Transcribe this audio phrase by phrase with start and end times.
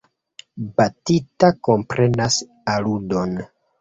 [0.79, 2.39] Batita komprenas
[2.77, 3.37] aludon.